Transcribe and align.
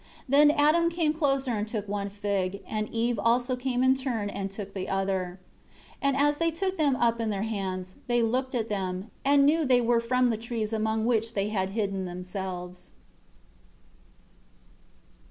6 0.21 0.23
Then 0.29 0.49
Adam 0.57 0.89
came 0.89 1.13
closer 1.13 1.51
and 1.53 1.67
took 1.67 1.87
one 1.87 2.09
fig, 2.09 2.63
and 2.67 2.89
Eve 2.89 3.19
also 3.19 3.55
came 3.55 3.83
in 3.83 3.93
turn 3.93 4.31
and 4.31 4.49
took 4.49 4.73
the 4.73 4.89
other. 4.89 5.39
7 6.01 6.15
And 6.15 6.17
as 6.17 6.39
they 6.39 6.49
took 6.49 6.75
them 6.75 6.95
up 6.95 7.19
in 7.21 7.29
their 7.29 7.43
hands, 7.43 7.93
they 8.07 8.23
looked 8.23 8.55
at 8.55 8.67
them, 8.67 9.11
and 9.23 9.45
knew 9.45 9.63
they 9.63 9.79
were 9.79 9.99
from 10.01 10.31
the 10.31 10.37
trees 10.37 10.73
among 10.73 11.05
which 11.05 11.35
they 11.35 11.49
had 11.49 11.69
hidden 11.77 12.05
themselves. 12.05 12.89